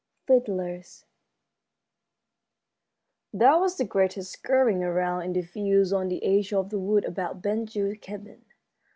IV 0.27 0.45
FIDDLERS 0.45 1.05
There 3.33 3.59
was 3.59 3.77
the 3.77 3.85
greatest 3.85 4.31
scurrying 4.31 4.83
around 4.83 5.21
in 5.21 5.33
the 5.33 5.43
fields 5.43 5.93
on 5.93 6.07
the 6.07 6.23
edge 6.23 6.51
of 6.53 6.71
the 6.71 6.79
woods 6.79 7.05
about 7.05 7.43
Ben 7.43 7.65
Gile's 7.65 7.99
cabin. 8.01 8.43